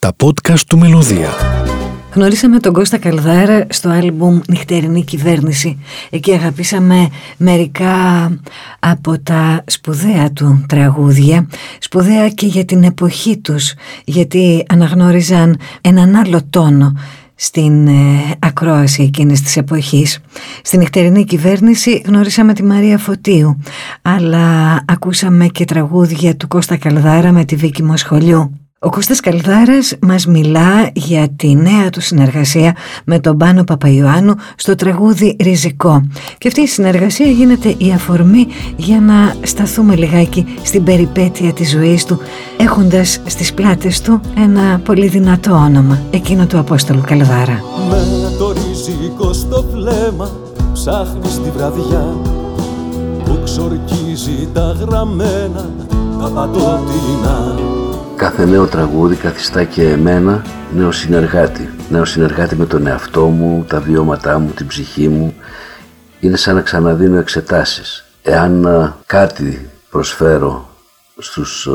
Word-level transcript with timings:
Τα 0.00 0.16
podcast 0.22 0.60
του 0.60 0.78
Μελωδία. 0.78 1.28
Γνωρίσαμε 2.14 2.58
τον 2.58 2.72
Κώστα 2.72 2.98
Καλδάρα 2.98 3.66
στο 3.70 3.88
άλμπουμ 3.88 4.40
«Νυχτερινή 4.48 5.04
κυβέρνηση». 5.04 5.78
Εκεί 6.10 6.32
αγαπήσαμε 6.32 7.08
μερικά 7.36 7.92
από 8.78 9.18
τα 9.18 9.64
σπουδαία 9.66 10.32
του 10.32 10.64
τραγούδια, 10.68 11.48
σπουδαία 11.78 12.28
και 12.28 12.46
για 12.46 12.64
την 12.64 12.82
εποχή 12.82 13.38
τους, 13.38 13.74
γιατί 14.04 14.64
αναγνώριζαν 14.68 15.58
έναν 15.80 16.16
άλλο 16.16 16.40
τόνο 16.50 16.92
στην 17.34 17.86
ε, 17.86 17.92
ακρόαση 18.38 19.02
εκείνης 19.02 19.42
της 19.42 19.56
εποχής. 19.56 20.18
Στην 20.62 20.78
νυχτερινή 20.78 21.24
κυβέρνηση 21.24 22.02
γνωρίσαμε 22.06 22.54
τη 22.54 22.62
Μαρία 22.62 22.98
Φωτίου, 22.98 23.62
αλλά 24.02 24.76
ακούσαμε 24.86 25.46
και 25.46 25.64
τραγούδια 25.64 26.36
του 26.36 26.48
Κώστα 26.48 26.76
Καλδάρα 26.76 27.32
με 27.32 27.44
τη 27.44 27.56
Βίκη 27.56 27.82
Μοσχολιού. 27.82 28.67
Ο 28.80 28.90
Κώστας 28.90 29.20
Καλδάρας 29.20 29.94
μας 30.00 30.26
μιλά 30.26 30.90
για 30.94 31.28
τη 31.36 31.54
νέα 31.54 31.90
του 31.90 32.00
συνεργασία 32.00 32.76
με 33.04 33.18
τον 33.18 33.36
Πάνο 33.36 33.64
Παπαϊωάννου 33.64 34.34
στο 34.56 34.74
τραγούδι 34.74 35.36
«Ριζικό». 35.40 36.06
Και 36.38 36.48
αυτή 36.48 36.60
η 36.60 36.66
συνεργασία 36.66 37.26
γίνεται 37.26 37.74
η 37.78 37.92
αφορμή 37.92 38.46
για 38.76 39.00
να 39.00 39.34
σταθούμε 39.42 39.94
λιγάκι 39.94 40.46
στην 40.62 40.84
περιπέτεια 40.84 41.52
της 41.52 41.70
ζωής 41.70 42.04
του 42.04 42.20
έχοντας 42.56 43.20
στις 43.26 43.54
πλάτες 43.54 44.00
του 44.00 44.20
ένα 44.36 44.80
πολύ 44.84 45.08
δυνατό 45.08 45.52
όνομα, 45.52 46.02
εκείνο 46.10 46.46
του 46.46 46.58
Απόστολου 46.58 47.02
Καλδάρα. 47.06 47.62
Με 47.88 48.32
το 48.38 48.52
ριζικό 48.52 49.32
στο 49.32 49.62
βλέμμα 49.72 50.30
ψάχνεις 50.72 51.40
τη 51.40 51.50
βραδιά 51.50 52.16
που 53.24 53.40
ξορκίζει 53.44 54.48
τα 54.52 54.76
γραμμένα 54.80 55.70
τα 56.20 56.30
πατώτινα 56.34 57.54
Κάθε 58.18 58.44
νέο 58.44 58.66
τραγούδι 58.66 59.16
καθιστά 59.16 59.64
και 59.64 59.88
εμένα 59.88 60.44
νέο 60.74 60.92
συνεργάτη. 60.92 61.70
Νέο 61.90 62.04
συνεργάτη 62.04 62.56
με 62.56 62.66
τον 62.66 62.86
εαυτό 62.86 63.26
μου, 63.26 63.64
τα 63.68 63.80
βιώματά 63.80 64.38
μου, 64.38 64.50
την 64.50 64.66
ψυχή 64.66 65.08
μου. 65.08 65.34
Είναι 66.20 66.36
σαν 66.36 66.54
να 66.54 66.60
ξαναδίνω 66.60 67.18
εξετάσεις. 67.18 68.04
Εάν 68.22 68.94
κάτι 69.06 69.70
προσφέρω 69.90 70.68
στους 71.18 71.68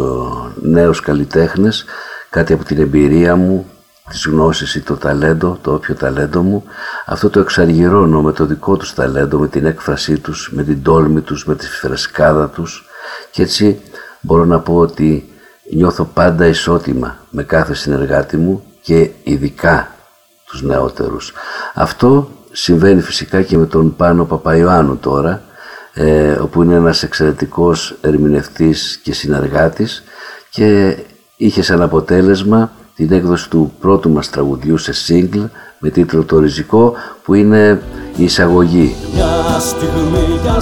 νέους 0.61 0.99
καλλιτέχνες, 0.99 1.85
κάτι 2.29 2.53
από 2.53 2.63
την 2.63 2.79
εμπειρία 2.79 3.35
μου, 3.35 3.65
τις 4.09 4.25
γνώσεις 4.25 4.75
ή 4.75 4.81
το 4.81 4.95
ταλέντο, 4.95 5.59
το 5.61 5.73
όποιο 5.73 5.95
ταλέντο 5.95 6.41
μου, 6.41 6.63
αυτό 7.05 7.29
το 7.29 7.39
εξαργυρώνω 7.39 8.21
με 8.21 8.31
το 8.31 8.45
δικό 8.45 8.77
τους 8.77 8.93
ταλέντο, 8.93 9.39
με 9.39 9.47
την 9.47 9.65
έκφρασή 9.65 10.19
τους, 10.19 10.51
με 10.53 10.63
την 10.63 10.83
τόλμη 10.83 11.21
τους, 11.21 11.45
με 11.45 11.55
τη 11.55 11.67
φρεσκάδα 11.67 12.49
τους 12.49 12.85
και 13.31 13.41
έτσι 13.41 13.81
μπορώ 14.21 14.45
να 14.45 14.59
πω 14.59 14.75
ότι 14.75 15.27
νιώθω 15.75 16.09
πάντα 16.13 16.45
ισότιμα 16.45 17.17
με 17.29 17.43
κάθε 17.43 17.73
συνεργάτη 17.73 18.37
μου 18.37 18.63
και 18.81 19.09
ειδικά 19.23 19.91
τους 20.45 20.61
νεότερους. 20.61 21.33
Αυτό 21.73 22.29
συμβαίνει 22.51 23.01
φυσικά 23.01 23.41
και 23.41 23.57
με 23.57 23.65
τον 23.65 23.95
Πάνο 23.95 24.25
Παπαϊωάννου 24.25 24.97
τώρα, 24.97 25.41
ε, 25.93 26.31
όπου 26.31 26.63
είναι 26.63 26.75
ένας 26.75 27.03
εξαιρετικός 27.03 27.97
ερμηνευτής 28.01 28.99
και 29.03 29.13
συνεργάτης 29.13 30.03
και 30.49 30.97
είχε 31.37 31.61
σαν 31.61 31.81
αποτέλεσμα 31.81 32.71
την 32.95 33.11
έκδοση 33.11 33.49
του 33.49 33.73
πρώτου 33.79 34.09
μας 34.09 34.29
τραγουδιού 34.29 34.77
σε 34.77 34.93
σύγκλ 34.93 35.41
με 35.79 35.89
τίτλο 35.89 36.23
«Το 36.23 36.39
Ριζικό» 36.39 36.93
που 37.23 37.33
είναι 37.33 37.81
η 38.15 38.23
εισαγωγή. 38.23 38.95
Μια 39.13 39.59
στιγμή 39.59 40.39
για 40.43 40.57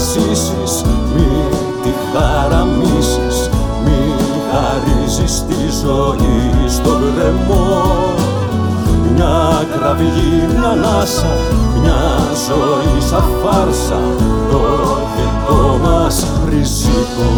μη 1.15 1.40
ζωή 5.83 6.67
στον 6.67 7.01
κρεμό 7.15 8.13
μια 9.13 9.67
κραυγή, 9.71 10.47
μια 10.51 10.67
ανάσα, 10.67 11.35
μια 11.81 12.01
ζωή 12.47 13.01
σαν 13.09 13.23
φάρσα 13.43 13.99
το 14.51 14.61
δικό 15.15 15.79
μας 15.83 16.27
ριζικό. 16.49 17.31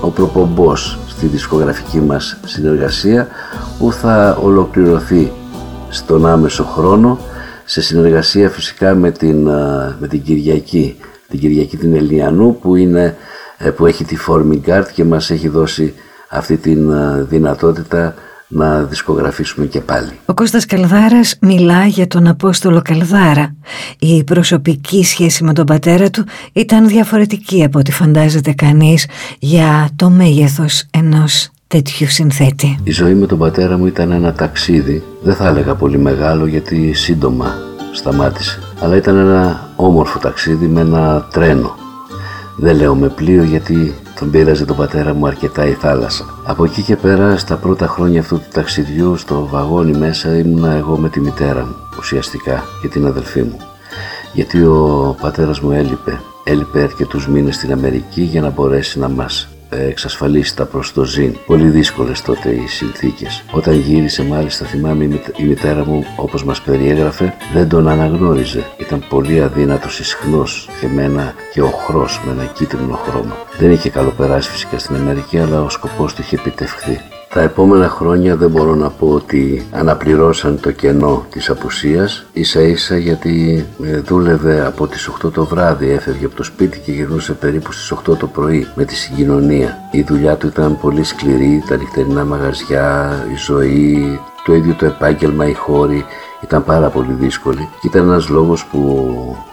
Ο 0.00 0.08
προπομπός 0.08 0.98
στη 1.06 1.26
δισκογραφική 1.26 2.00
μας 2.00 2.36
συνεργασία 2.44 3.28
που 3.78 3.92
θα 3.92 4.38
ολοκληρωθεί 4.42 5.32
στον 5.88 6.26
άμεσο 6.26 6.64
χρόνο 6.64 7.18
σε 7.64 7.80
συνεργασία 7.80 8.50
φυσικά 8.50 8.94
με 8.94 9.10
την, 9.10 9.42
με 9.98 10.06
την 10.08 10.22
Κυριακή 10.22 10.96
την 11.28 11.38
Κυριακή 11.38 11.76
την 11.76 11.96
Ελιανού 11.96 12.58
που 12.60 12.76
είναι 12.76 13.16
ε, 13.58 13.70
που 13.70 13.86
έχει 13.86 14.04
τη 14.04 14.16
Forming 14.28 14.68
Art 14.68 14.86
και 14.92 15.04
μας 15.04 15.30
έχει 15.30 15.48
δώσει 15.48 15.94
αυτή 16.28 16.56
τη 16.56 16.72
ε, 16.72 17.22
δυνατότητα 17.28 18.14
να 18.48 18.82
δισκογραφήσουμε 18.82 19.66
και 19.66 19.80
πάλι. 19.80 20.10
Ο 20.24 20.34
Κώστας 20.34 20.66
Καλδάρας 20.66 21.36
μιλά 21.40 21.86
για 21.86 22.06
τον 22.06 22.26
Απόστολο 22.26 22.82
Καλδάρα. 22.84 23.54
Η 23.98 24.24
προσωπική 24.24 25.04
σχέση 25.04 25.44
με 25.44 25.52
τον 25.52 25.66
πατέρα 25.66 26.10
του 26.10 26.24
ήταν 26.52 26.88
διαφορετική 26.88 27.64
από 27.64 27.78
ό,τι 27.78 27.92
φαντάζεται 27.92 28.52
κανείς 28.52 29.06
για 29.38 29.88
το 29.96 30.10
μέγεθος 30.10 30.84
ενός 30.90 31.50
τέτοιου 31.66 32.08
συνθέτη. 32.08 32.78
Η 32.82 32.90
ζωή 32.90 33.14
με 33.14 33.26
τον 33.26 33.38
πατέρα 33.38 33.78
μου 33.78 33.86
ήταν 33.86 34.10
ένα 34.12 34.32
ταξίδι, 34.32 35.02
δεν 35.22 35.34
θα 35.34 35.48
έλεγα 35.48 35.74
πολύ 35.74 35.98
μεγάλο 35.98 36.46
γιατί 36.46 36.92
σύντομα 36.92 37.54
σταμάτησε. 37.92 38.58
Αλλά 38.80 38.96
ήταν 38.96 39.16
ένα 39.16 39.68
όμορφο 39.76 40.18
ταξίδι 40.18 40.66
με 40.66 40.80
ένα 40.80 41.28
τρένο 41.32 41.76
δεν 42.56 42.76
λέω 42.76 42.94
με 42.94 43.08
πλοίο 43.08 43.42
γιατί 43.42 43.94
τον 44.18 44.30
πήραζε 44.30 44.64
τον 44.64 44.76
πατέρα 44.76 45.14
μου 45.14 45.26
αρκετά 45.26 45.66
η 45.66 45.72
θάλασσα. 45.72 46.24
Από 46.44 46.64
εκεί 46.64 46.82
και 46.82 46.96
πέρα, 46.96 47.36
στα 47.36 47.56
πρώτα 47.56 47.86
χρόνια 47.86 48.20
αυτού 48.20 48.36
του 48.36 48.48
ταξιδιού, 48.52 49.16
στο 49.16 49.46
βαγόνι 49.46 49.98
μέσα 49.98 50.38
ήμουνα 50.38 50.72
εγώ 50.72 50.96
με 50.96 51.08
τη 51.08 51.20
μητέρα 51.20 51.64
μου, 51.64 51.76
ουσιαστικά, 51.98 52.64
και 52.80 52.88
την 52.88 53.06
αδελφή 53.06 53.42
μου. 53.42 53.56
Γιατί 54.32 54.62
ο 54.62 55.16
πατέρας 55.20 55.60
μου 55.60 55.70
έλειπε. 55.70 56.20
Έλειπε 56.44 56.82
αρκετούς 56.82 57.28
μήνες 57.28 57.54
στην 57.54 57.72
Αμερική 57.72 58.22
για 58.22 58.40
να 58.40 58.50
μπορέσει 58.50 58.98
να 58.98 59.08
μας 59.08 59.48
εξασφαλίσει 59.78 60.56
τα 60.56 60.64
προς 60.64 60.92
το 60.92 61.04
ζήν. 61.04 61.36
Πολύ 61.46 61.68
δύσκολες 61.68 62.22
τότε 62.22 62.50
οι 62.50 62.66
συνθήκες. 62.66 63.44
Όταν 63.52 63.74
γύρισε 63.74 64.24
μάλιστα 64.24 64.64
θυμάμαι 64.64 65.04
η 65.36 65.44
μητέρα 65.44 65.84
μου 65.84 66.04
όπως 66.16 66.44
μας 66.44 66.60
περιέγραφε 66.62 67.34
δεν 67.52 67.68
τον 67.68 67.88
αναγνώριζε. 67.88 68.64
Ήταν 68.76 69.04
πολύ 69.08 69.42
αδύνατος 69.42 69.98
ισχνός 69.98 70.68
και 70.80 70.86
με 70.86 71.02
ένα 71.02 71.34
και 71.52 71.62
οχρός 71.62 72.20
με 72.24 72.32
ένα 72.32 72.44
κίτρινο 72.44 72.94
χρώμα. 72.94 73.36
Δεν 73.58 73.70
είχε 73.70 73.90
καλοπεράσει 73.90 74.50
φυσικά 74.50 74.78
στην 74.78 74.96
Αμερική 74.96 75.38
αλλά 75.38 75.62
ο 75.62 75.68
σκοπός 75.68 76.14
του 76.14 76.20
είχε 76.20 76.36
επιτευχθεί. 76.36 77.00
Τα 77.36 77.42
επόμενα 77.42 77.88
χρόνια 77.88 78.36
δεν 78.36 78.50
μπορώ 78.50 78.74
να 78.74 78.90
πω 78.90 79.08
ότι 79.08 79.66
αναπληρώσαν 79.70 80.60
το 80.60 80.70
κενό 80.70 81.26
της 81.30 81.50
απουσίας. 81.50 82.26
Ίσα 82.32 82.60
ίσα 82.60 82.96
γιατί 82.96 83.66
ε, 83.82 83.98
δούλευε 83.98 84.66
από 84.66 84.86
τις 84.86 85.10
8 85.24 85.32
το 85.32 85.44
βράδυ 85.44 85.90
έφευγε 85.90 86.24
από 86.24 86.36
το 86.36 86.42
σπίτι 86.42 86.78
και 86.78 86.92
γυρνούσε 86.92 87.32
περίπου 87.32 87.72
στις 87.72 87.92
8 88.10 88.16
το 88.18 88.26
πρωί 88.26 88.66
με 88.74 88.84
τη 88.84 88.94
συγκοινωνία. 88.94 89.76
Η 89.90 90.02
δουλειά 90.02 90.36
του 90.36 90.46
ήταν 90.46 90.78
πολύ 90.80 91.04
σκληρή, 91.04 91.62
τα 91.68 91.76
νυχτερινά 91.76 92.24
μαγαζιά, 92.24 93.12
η 93.32 93.36
ζωή, 93.36 94.20
το 94.44 94.54
ίδιο 94.54 94.74
το 94.74 94.86
επάγγελμα, 94.86 95.48
η 95.48 95.54
χώρη 95.54 96.04
ήταν 96.42 96.64
πάρα 96.64 96.88
πολύ 96.88 97.12
δύσκολη 97.12 97.68
και 97.80 97.86
ήταν 97.86 98.02
ένας 98.02 98.28
λόγος 98.28 98.64
που 98.64 98.80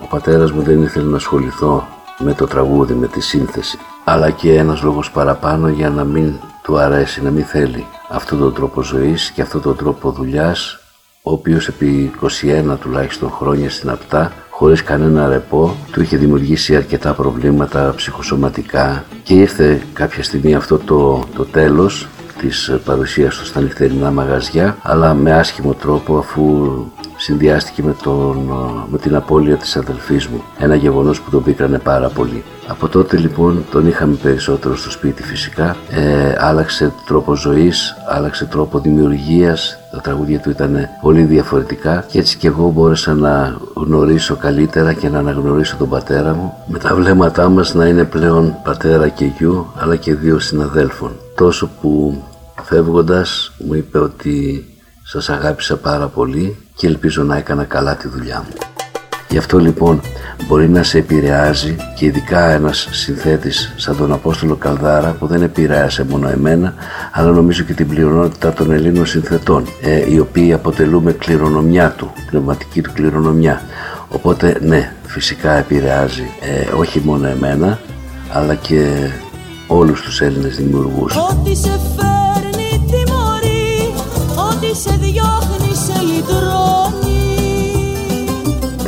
ο 0.04 0.08
πατέρας 0.08 0.52
μου 0.52 0.62
δεν 0.62 0.84
ήθελε 0.84 1.10
να 1.10 1.16
ασχοληθώ 1.16 1.88
με 2.20 2.34
το 2.34 2.46
τραγούδι, 2.46 2.94
με 2.94 3.08
τη 3.08 3.22
σύνθεση. 3.22 3.78
Αλλά 4.04 4.30
και 4.30 4.54
ένας 4.58 4.82
λόγος 4.82 5.12
παραπάνω 5.12 5.68
για 5.68 5.90
να 5.90 6.04
μην 6.04 6.34
του 6.64 6.78
αρέσει 6.78 7.24
να 7.24 7.32
μην 7.32 7.46
θέλει 7.46 7.86
αυτόν 8.10 8.40
τον 8.40 8.54
τρόπο 8.54 8.82
ζωής 8.82 9.32
και 9.32 9.42
αυτόν 9.42 9.62
τον 9.62 9.76
τρόπο 9.76 10.12
δουλειάς 10.12 10.80
ο 11.22 11.32
οποίος 11.32 11.68
επί 11.68 12.12
21 12.22 12.78
τουλάχιστον 12.80 13.32
χρόνια 13.32 13.70
στην 13.70 13.90
Απτά 13.90 14.32
χωρίς 14.50 14.84
κανένα 14.84 15.28
ρεπό 15.28 15.76
του 15.92 16.02
είχε 16.02 16.18
δημιουργήσει 16.18 16.76
αρκετά 16.76 17.14
προβλήματα 17.14 17.94
ψυχοσωματικά 17.96 19.06
και 19.24 19.34
ήρθε 19.34 19.82
κάποια 19.94 20.24
στιγμή 20.24 20.56
αυτό 20.56 20.78
το, 20.78 21.24
το 21.36 21.46
τέλος 21.46 22.08
της 22.40 22.72
παρουσίας 22.86 23.38
του 23.38 23.46
στα 23.46 23.62
νυχτερινά 23.62 24.12
μαγαζιά 24.12 24.78
αλλά 24.82 25.14
με 25.14 25.34
άσχημο 25.34 25.74
τρόπο 25.74 26.18
αφού 26.18 26.76
συνδυάστηκε 27.24 27.84
με, 27.84 27.96
τον, 28.04 28.38
με 28.92 28.98
την 28.98 29.16
απώλεια 29.16 29.58
της 29.58 29.76
αδελφής 29.76 30.28
μου. 30.28 30.44
Ένα 30.58 30.76
γεγονός 30.76 31.22
που 31.22 31.30
τον 31.30 31.44
πίκρανε 31.44 31.80
πάρα 31.80 32.10
πολύ. 32.10 32.44
Από 32.68 32.88
τότε 32.88 33.18
λοιπόν 33.18 33.66
τον 33.72 33.88
είχαμε 33.88 34.16
περισσότερο 34.16 34.76
στο 34.76 34.92
σπίτι 34.92 35.24
φυσικά. 35.24 35.76
Ε, 35.90 36.36
άλλαξε 36.38 36.94
τρόπο 37.06 37.36
ζωής, 37.36 37.96
άλλαξε 38.10 38.46
τρόπο 38.46 38.80
δημιουργίας. 38.80 39.78
Τα 39.92 40.02
τραγούδια 40.02 40.40
του 40.40 40.50
ήταν 40.50 40.90
πολύ 41.02 41.22
διαφορετικά 41.22 42.06
και 42.08 42.20
έτσι 42.20 42.38
και 42.38 42.48
εγώ 42.48 42.70
μπόρεσα 42.70 43.14
να 43.14 43.58
γνωρίσω 43.74 44.36
καλύτερα 44.36 44.94
και 44.94 45.10
να 45.10 45.20
αναγνωρίσω 45.20 45.76
τον 45.78 45.90
πατέρα 45.90 46.34
μου. 46.34 46.54
Με 46.68 46.80
τα 46.80 46.96
βλέμματά 46.96 47.50
μας 47.50 47.74
να 47.74 47.86
είναι 47.86 48.04
πλέον 48.04 48.56
πατέρα 48.64 49.08
και 49.08 49.26
γιου 49.26 49.68
αλλά 49.76 49.96
και 49.96 50.14
δύο 50.14 50.40
συναδέλφων. 50.40 51.12
Τόσο 51.36 51.70
που 51.82 52.22
φεύγοντας 52.64 53.52
μου 53.58 53.74
είπε 53.74 53.98
ότι 53.98 54.66
σας 55.04 55.30
αγάπησα 55.30 55.78
πάρα 55.78 56.08
πολύ 56.08 56.58
και 56.76 56.88
ελπίζω 56.88 57.24
να 57.24 57.38
έκανα 57.38 57.64
καλά 57.64 57.96
τη 57.96 58.08
δουλειά 58.08 58.46
μου. 58.48 58.56
Γι' 59.30 59.38
αυτό 59.38 59.58
λοιπόν 59.58 60.02
μπορεί 60.48 60.70
να 60.70 60.84
σε 60.84 60.98
επηρεάζει 60.98 61.76
και 61.96 62.06
ειδικά 62.06 62.50
ένας 62.50 62.88
συνθέτης 62.92 63.74
σαν 63.78 63.98
τον 63.98 64.14
Απόστολο 64.14 64.56
Καλδάρα 64.56 65.16
που 65.20 65.28
δεν 65.28 65.42
επηρέασε 65.42 66.06
μόνο 66.10 66.30
εμένα 66.30 66.74
αλλά 67.12 67.32
νομίζω 67.32 67.64
και 67.64 67.74
την 67.74 67.88
πληρονότητα 67.88 68.54
των 68.54 68.72
Ελλήνων 68.72 69.06
συνθετών 69.06 69.66
ε, 69.82 70.12
οι 70.12 70.20
οποίοι 70.20 70.54
αποτελούμε 70.54 71.12
κληρονομιά 71.12 71.92
του, 71.92 72.12
πνευματική 72.30 72.82
του 72.82 72.92
κληρονομιά. 72.94 73.62
Οπότε 74.10 74.58
ναι, 74.62 74.94
φυσικά 75.06 75.52
επηρεάζει 75.52 76.32
ε, 76.42 76.76
όχι 76.76 77.02
μόνο 77.06 77.28
εμένα 77.28 77.80
αλλά 78.32 78.56
και 78.56 79.10
όλους 79.68 80.02
τους 80.02 80.22
Έλληνες 80.22 80.56
δημιουργούς. 80.56 81.16
Ό,τι 81.16 81.56
σε 81.56 81.80
φέρνει 81.96 82.86
τιμωρεί, 82.90 83.94
ό,τι 84.36 84.76
σε 84.76 84.98
διώχνει 85.00 85.63
σε 85.63 85.63
λυτρώνει. 85.63 85.63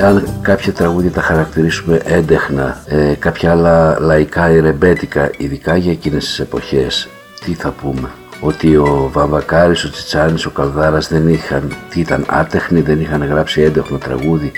Αν 0.04 0.27
κάποια 0.42 0.74
τραγούδια 0.74 1.12
τα 1.12 1.22
χαρακτηρίσουμε 1.22 2.01
έντεχνα, 2.04 2.81
ε, 2.86 3.13
κάποια 3.19 3.51
άλλα 3.51 4.00
λαϊκά 4.00 4.51
ή 4.51 4.60
ρεμπέτικα, 4.60 5.31
ειδικά 5.38 5.75
για 5.77 5.92
εκείνες 5.92 6.25
τις 6.25 6.39
εποχές, 6.39 7.07
τι 7.45 7.54
θα 7.54 7.72
πούμε; 7.72 8.10
Ότι 8.39 8.75
ο 8.75 9.10
Βαμβακάρης, 9.13 9.83
ο 9.83 9.89
Τσιτσάνης, 9.89 10.45
ο 10.45 10.50
Καλδάρας 10.50 11.07
δεν 11.07 11.27
είχαν, 11.30 11.75
τι 11.89 12.00
ήταν, 12.00 12.25
άτεχνοι, 12.30 12.81
δεν 12.81 13.01
είχαν 13.01 13.25
γράψει 13.25 13.62
έντεχνο 13.62 13.98
τραγούδι; 13.98 14.51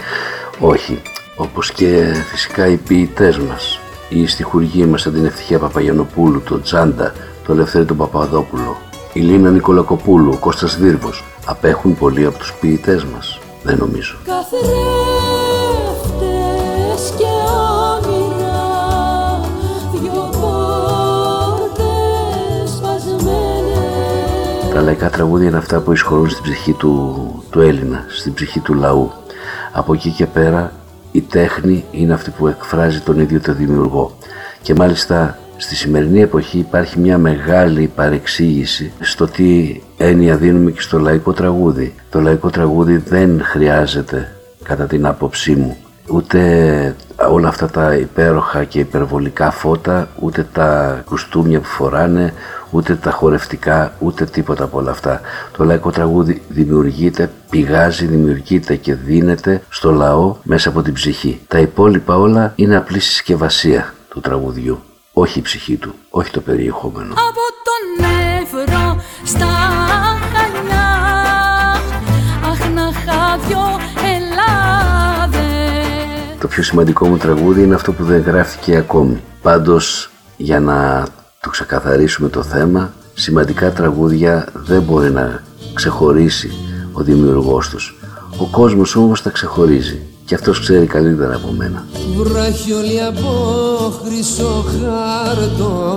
Όχι. 0.60 1.02
Όπως 1.36 1.72
και 1.72 2.14
φυσικά 2.32 2.68
οι 2.68 2.76
ποιητές 2.78 3.38
μας 3.38 3.80
οι 4.10 4.28
στιχουργοί 4.28 4.86
μας 4.86 5.02
σαν 5.02 5.14
την 5.14 5.26
Ευτυχία 5.26 5.60
Παπαγιανοπούλου, 5.60 6.42
τον 6.42 6.62
Τσάντα, 6.62 7.14
τον 7.46 7.56
Ελευθέρη 7.56 7.86
τον 7.86 7.98
Παπαδόπουλο, 7.98 8.78
η 9.18 9.20
Λίνα 9.20 9.50
Νικολακοπούλου, 9.50 10.32
ο 10.34 10.38
Κώστας 10.38 10.78
Δίρβος, 10.78 11.24
απέχουν 11.46 11.98
πολύ 11.98 12.26
από 12.26 12.38
τους 12.38 12.54
ποιητές 12.54 13.04
μας. 13.04 13.40
Δεν 13.64 13.78
νομίζω. 13.78 14.18
Καθρέφτες 14.26 14.64
και 17.18 17.24
όνειρα, 17.94 18.62
δυο 19.92 20.30
πόρτες 20.42 21.90
σπασμένες. 22.78 24.74
Τα 24.74 24.82
λαϊκά 24.82 25.10
τραγούδια 25.10 25.48
είναι 25.48 25.58
αυτά 25.58 25.80
που 25.80 25.92
εισχωρούν 25.92 26.30
στην 26.30 26.44
ψυχή 26.44 26.74
του, 26.74 27.44
του 27.50 27.62
Έλληνα, 27.62 28.06
στην 28.10 28.34
ψυχή 28.34 28.60
του 28.60 28.74
λαού. 28.74 29.12
Από 29.72 29.94
εκεί 29.94 30.10
και 30.10 30.26
πέρα 30.26 30.72
η 31.12 31.22
τέχνη 31.22 31.86
είναι 31.92 32.14
αυτή 32.14 32.30
που 32.30 32.48
εκφράζει 32.48 33.00
τον 33.00 33.20
ίδιο 33.20 33.42
το 33.42 33.54
δημιουργό. 33.54 34.18
Και 34.62 34.76
μάλιστα 34.76 35.38
στη 35.58 35.76
σημερινή 35.76 36.22
εποχή 36.22 36.58
υπάρχει 36.58 37.00
μια 37.00 37.18
μεγάλη 37.18 37.92
παρεξήγηση 37.96 38.92
στο 39.00 39.28
τι 39.28 39.82
έννοια 39.98 40.36
δίνουμε 40.36 40.72
και 40.72 40.82
στο 40.82 41.00
λαϊκό 41.00 41.34
τραγούδι. 41.34 41.96
Το 42.10 42.22
λαϊκό 42.22 42.50
τραγούδι 42.50 42.98
δεν 42.98 43.42
χρειάζεται, 43.44 44.36
κατά 44.64 44.86
την 44.86 45.06
άποψή 45.06 45.56
μου, 45.56 45.78
ούτε 46.10 46.96
όλα 47.30 47.48
αυτά 47.48 47.68
τα 47.68 47.96
υπέροχα 47.96 48.64
και 48.64 48.80
υπερβολικά 48.80 49.52
φώτα, 49.52 50.08
ούτε 50.20 50.48
τα 50.54 51.02
κουστούμια 51.06 51.60
που 51.60 51.66
φοράνε, 51.66 52.34
ούτε 52.72 52.96
τα 52.96 53.12
χορευτικά, 53.12 53.94
ούτε 54.00 54.26
τίποτα 54.26 54.64
από 54.64 54.78
όλα 54.78 54.92
αυτά. 54.92 55.22
Το 55.58 55.64
λαϊκό 55.64 55.92
τραγούδι 55.92 56.42
δημιουργείται, 56.50 57.30
πηγάζει, 57.50 58.06
δημιουργείται 58.06 58.76
και 58.76 58.96
δίνεται 58.96 59.62
στο 59.70 59.92
λαό 59.92 60.36
μέσα 60.44 60.70
από 60.70 60.82
την 60.82 60.94
ψυχή. 60.94 61.40
Τα 61.48 61.60
υπόλοιπα 61.60 62.16
όλα 62.16 62.54
είναι 62.56 62.76
απλή 62.76 63.00
συσκευασία 63.00 63.94
του 64.10 64.20
τραγουδιού. 64.20 64.80
Όχι 65.20 65.40
η 65.40 65.42
ψυχή 65.42 65.76
του, 65.76 65.94
όχι 66.10 66.32
το 66.32 66.42
περιεχόμενο. 66.42 67.14
Από 67.14 67.44
τον 67.68 68.06
Εύρο 68.42 69.02
στα 69.24 69.46
Χανιά 70.34 70.90
Αχ 72.52 72.70
να 72.74 72.82
χάδιο 72.82 73.60
Ελλάδες 74.16 75.42
Το 76.40 76.48
πιο 76.48 76.64
σημαντικό 76.64 77.08
μου 77.08 77.18
τραγούδι 77.18 77.64
είναι 77.64 77.76
αυτό 77.76 77.94
που 77.94 78.04
δεν 78.04 78.22
γράφτηκε 78.22 78.76
ακόμη. 78.76 79.24
Πάντως, 79.42 80.10
για 80.38 80.60
να 80.60 81.08
το 81.42 81.50
ξεκαθαρίσουμε 81.50 82.30
το 82.30 82.44
θέμα, 82.44 82.94
σημαντικά 83.14 83.72
τραγούδια 83.72 84.48
δεν 84.54 84.82
μπορεί 84.82 85.12
να 85.12 85.44
ξεχωρίσει 85.74 86.52
ο 86.92 87.02
δημιουργός 87.02 87.70
τους. 87.70 87.96
Ο 88.38 88.46
κόσμος 88.46 88.96
όμως 88.96 89.22
τα 89.22 89.30
ξεχωρίζει 89.30 90.02
και 90.28 90.36
αυτός 90.36 90.60
ξέρει 90.60 90.86
καλύτερα 90.86 91.36
από 91.36 91.52
μένα. 91.52 91.86
Βράχιολι 92.16 93.04
από 93.04 93.30
χρυσό 94.04 94.66
χάρτο 94.80 95.94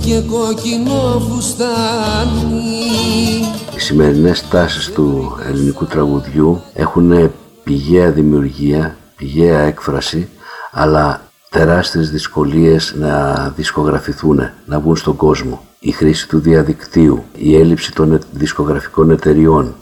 και 0.00 0.20
κόκκινο 0.20 1.22
φουστάνι 1.28 2.80
Οι 3.76 3.78
σημερινές 3.78 4.48
τάσεις 4.48 4.90
του 4.92 5.36
ελληνικού 5.48 5.84
τραγουδιού 5.84 6.60
έχουν 6.74 7.32
πηγαία 7.64 8.10
δημιουργία, 8.10 8.96
πηγαία 9.16 9.58
έκφραση, 9.58 10.28
αλλά 10.72 11.20
τεράστιες 11.50 12.10
δυσκολίες 12.10 12.94
να 12.98 13.48
δισκογραφηθούν, 13.56 14.50
να 14.66 14.80
βγουν 14.80 14.96
στον 14.96 15.16
κόσμο. 15.16 15.62
Η 15.78 15.90
χρήση 15.90 16.28
του 16.28 16.38
διαδικτύου, 16.38 17.24
η 17.36 17.56
έλλειψη 17.56 17.92
των 17.92 18.18
δισκογραφικών 18.32 19.10
εταιριών, 19.10 19.74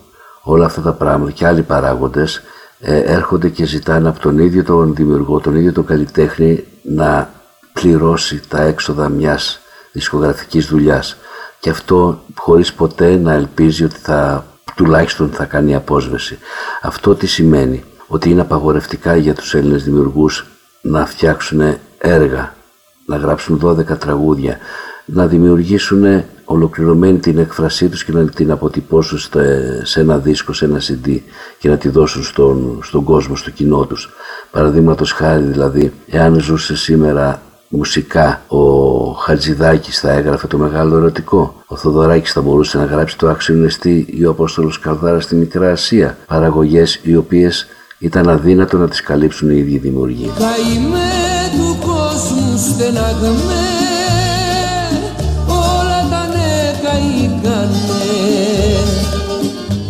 όλα 0.43 0.65
αυτά 0.65 0.81
τα 0.81 0.93
πράγματα 0.93 1.31
και 1.31 1.47
άλλοι 1.47 1.63
παράγοντες 1.63 2.37
ε, 2.37 2.41
έρχονται 2.81 3.49
και 3.49 3.65
ζητάνε 3.65 4.09
από 4.09 4.21
τον 4.21 4.39
ίδιο 4.39 4.65
τον 4.65 4.95
δημιουργό, 4.95 5.41
τον 5.41 5.57
ίδιο 5.57 5.73
τον 5.73 5.85
καλλιτέχνη 5.85 6.65
να 6.83 7.31
πληρώσει 7.73 8.41
τα 8.49 8.63
έξοδα 8.63 9.09
μιας 9.09 9.61
δισκογραφικής 9.93 10.67
δουλειάς. 10.67 11.17
Και 11.61 11.71
αυτό 11.71 12.23
χωρίς 12.35 12.73
ποτέ 12.73 13.17
να 13.17 13.33
ελπίζει 13.33 13.85
ότι 13.85 13.97
θα 13.97 14.47
τουλάχιστον 14.75 15.31
θα 15.31 15.45
κάνει 15.45 15.75
απόσβεση. 15.75 16.39
Αυτό 16.83 17.15
τι 17.15 17.27
σημαίνει, 17.27 17.85
ότι 18.07 18.31
είναι 18.31 18.41
απαγορευτικά 18.41 19.17
για 19.17 19.35
τους 19.35 19.55
Έλληνες 19.55 19.85
δημιουργούς 19.85 20.47
να 20.81 21.07
φτιάξουν 21.07 21.77
έργα, 21.99 22.55
να 23.07 23.17
γράψουν 23.17 23.61
12 23.65 23.99
τραγούδια, 23.99 24.59
να 25.05 25.27
δημιουργήσουν 25.27 26.25
ολοκληρωμένη 26.53 27.19
την 27.19 27.39
έκφρασή 27.39 27.89
τους 27.89 28.05
και 28.05 28.13
να 28.13 28.25
την 28.25 28.51
αποτυπώσουν 28.51 29.19
σε 29.83 30.01
ένα 30.01 30.19
δίσκο, 30.19 30.53
σε 30.53 30.65
ένα 30.65 30.81
CD 30.81 31.19
και 31.59 31.69
να 31.69 31.77
τη 31.77 31.89
δώσουν 31.89 32.23
στον, 32.23 32.79
στον 32.83 33.05
κόσμο, 33.05 33.37
στο 33.37 33.51
κοινό 33.51 33.87
τους. 33.87 34.11
Παραδείγματος 34.51 35.13
χάρη 35.13 35.43
δηλαδή, 35.43 35.93
εάν 36.07 36.41
ζούσε 36.41 36.77
σήμερα 36.77 37.43
μουσικά 37.69 38.43
ο 38.49 38.59
Χατζηδάκης 39.13 40.01
θα 40.01 40.11
έγραφε 40.11 40.47
το 40.47 40.59
μεγάλο 40.59 40.97
ερωτικό. 40.97 41.63
Ο 41.67 41.77
Θοδωράκης 41.77 42.33
θα 42.33 42.41
μπορούσε 42.41 42.79
να 42.79 42.85
γράψει 42.85 43.19
το 43.19 43.29
αξιονεστή 43.29 44.07
ή 44.11 44.25
ο 44.25 44.31
Απόστολος 44.31 44.79
Καλδάρα 44.79 45.21
στη 45.21 45.35
Μικρά 45.35 45.71
Ασία. 45.71 46.19
Παραγωγές 46.27 47.01
οι 47.03 47.17
οποίες 47.17 47.67
ήταν 47.99 48.29
αδύνατο 48.29 48.79
να 48.79 48.89
τις 48.89 49.03
καλύψουν 49.03 49.51
οι 49.51 49.59
ίδιοι 49.59 49.79
δημιουργοί. 49.79 50.31
Καημέ 50.39 51.51
του 51.53 51.87
κόσμου 51.87 52.57
στεναγμέ 52.57 53.80
καήκανε 57.43 57.81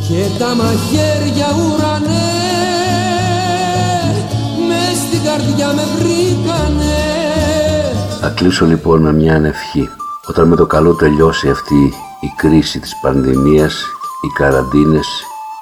και 0.09 0.25
τα 0.39 0.55
μαχαίρια 0.55 1.47
ουρανέ 1.57 2.31
μες 4.69 4.97
στην 4.97 5.23
καρδιά 5.25 5.67
με 5.67 5.83
βρήκανε 5.99 6.95
Θα 8.21 8.29
κλείσω 8.29 8.67
λοιπόν 8.67 9.01
με 9.01 9.13
μια 9.13 9.35
ανευχή. 9.35 9.89
Όταν 10.29 10.49
με 10.49 10.57
το 10.57 10.67
καλό 10.67 10.95
τελειώσει 10.95 11.49
αυτή 11.49 11.93
η 12.21 12.33
κρίση 12.37 12.81
της 12.81 12.97
πανδημίας, 13.03 13.85
οι 14.25 14.29
καραντίνες, 14.35 15.07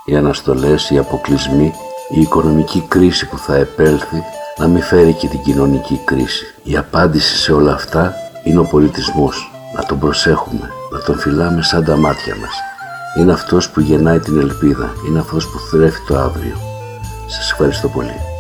οι 0.05 0.17
αναστολές, 0.17 0.91
οι 0.91 0.99
αποκλεισμοί, 0.99 1.73
η 2.09 2.21
οικονομική 2.21 2.85
κρίση 2.89 3.29
που 3.29 3.39
θα 3.39 3.57
επέλθει 3.57 4.23
να 4.59 4.67
μην 4.67 4.83
φέρει 4.83 5.12
και 5.12 5.29
την 5.29 5.41
κοινωνική 5.43 6.01
κρίση. 6.05 6.45
Η 6.62 6.77
απάντηση 6.77 7.37
σε 7.37 7.53
όλα 7.53 7.73
αυτά 7.73 8.12
είναι 8.45 8.59
ο 8.59 8.65
πολιτισμός. 8.65 9.53
Να 9.77 9.85
τον 9.85 9.99
προσέχουμε, 9.99 10.73
να 10.92 11.00
τον 11.00 11.18
φυλάμε 11.18 11.62
σαν 11.62 11.85
τα 11.85 11.97
μάτια 11.97 12.37
μας. 12.37 12.54
Είναι 13.18 13.33
αυτός 13.33 13.71
που 13.71 13.80
γεννάει 13.80 14.18
την 14.18 14.38
ελπίδα, 14.38 14.92
είναι 15.07 15.18
αυτός 15.18 15.49
που 15.49 15.59
θρέφει 15.59 16.00
το 16.07 16.18
αύριο. 16.18 16.57
Σας 17.26 17.50
ευχαριστώ 17.50 17.88
πολύ. 17.88 18.38